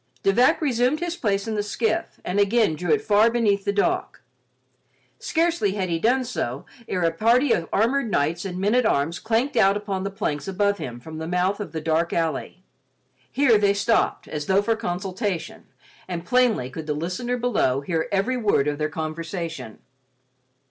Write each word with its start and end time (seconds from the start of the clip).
De 0.23 0.33
Vac 0.33 0.59
resumed 0.61 0.99
his 0.99 1.15
place 1.15 1.47
in 1.47 1.53
the 1.53 1.61
skiff, 1.61 2.19
and 2.25 2.39
again 2.39 2.73
drew 2.75 2.91
it 2.91 3.03
far 3.05 3.29
beneath 3.29 3.65
the 3.65 3.71
dock. 3.71 4.21
Scarcely 5.19 5.73
had 5.73 5.89
he 5.89 5.99
done 5.99 6.23
so 6.23 6.65
ere 6.87 7.03
a 7.03 7.11
party 7.11 7.51
of 7.51 7.69
armored 7.71 8.09
knights 8.09 8.43
and 8.43 8.57
men 8.57 8.73
at 8.73 8.83
arms 8.83 9.19
clanked 9.19 9.55
out 9.55 9.77
upon 9.77 10.03
the 10.03 10.09
planks 10.09 10.47
above 10.47 10.79
him 10.79 10.99
from 10.99 11.19
the 11.19 11.27
mouth 11.27 11.59
of 11.59 11.71
the 11.71 11.81
dark 11.81 12.13
alley. 12.13 12.63
Here 13.31 13.59
they 13.59 13.75
stopped 13.75 14.27
as 14.27 14.47
though 14.47 14.63
for 14.63 14.75
consultation 14.75 15.67
and 16.07 16.25
plainly 16.25 16.71
could 16.71 16.87
the 16.87 16.95
listener 16.95 17.37
below 17.37 17.81
hear 17.81 18.07
every 18.11 18.37
word 18.37 18.67
of 18.67 18.79
their 18.79 18.89
conversation. 18.89 19.81